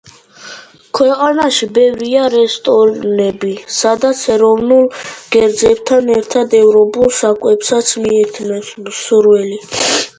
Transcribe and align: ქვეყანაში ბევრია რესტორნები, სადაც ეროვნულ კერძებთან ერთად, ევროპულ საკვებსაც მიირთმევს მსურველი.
ქვეყანაში 0.99 1.67
ბევრია 1.77 2.23
რესტორნები, 2.35 3.51
სადაც 3.81 4.23
ეროვნულ 4.37 4.89
კერძებთან 5.37 6.11
ერთად, 6.17 6.59
ევროპულ 6.65 7.15
საკვებსაც 7.23 7.97
მიირთმევს 8.07 8.77
მსურველი. 8.89 9.65